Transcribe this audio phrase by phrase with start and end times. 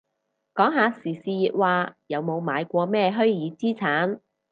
[0.55, 4.19] 講下時事熱話，有冇買過咩虛擬資產